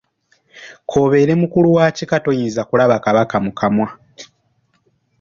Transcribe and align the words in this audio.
K’obeere 0.89 1.33
mukulu 1.41 1.67
wa 1.77 1.85
kika 1.97 2.17
toyinza 2.23 2.61
kulaba 2.69 2.95
Kabaka 3.05 3.35
mu 3.45 3.51
kamwa. 3.59 3.89